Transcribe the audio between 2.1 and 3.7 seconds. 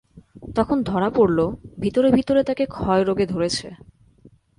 ভিতরে তাকে ক্ষয়রোগে ধরেছে।